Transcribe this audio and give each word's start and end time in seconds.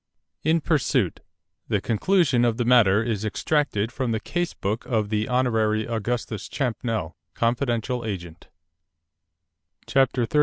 In 0.43 0.61
Pursuit 0.61 1.19
The 1.67 1.79
Conclusion 1.79 2.43
of 2.43 2.57
the 2.57 2.65
Matter 2.65 3.03
is 3.03 3.23
extracted 3.23 3.91
from 3.91 4.11
the 4.11 4.19
Case 4.19 4.55
Book 4.55 4.83
of 4.87 5.09
the 5.09 5.27
Hon. 5.29 5.45
Augustus 5.87 6.49
Champnell, 6.49 7.13
Confidential 7.35 8.03
Agent 8.03 8.47
CHAPTER 9.85 10.23
XXXII. 10.25 10.39